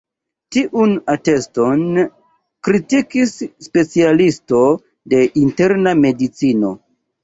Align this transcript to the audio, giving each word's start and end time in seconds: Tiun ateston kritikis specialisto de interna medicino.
Tiun 0.55 0.95
ateston 1.15 1.83
kritikis 2.69 3.37
specialisto 3.69 4.67
de 5.15 5.25
interna 5.47 5.99
medicino. 6.05 6.79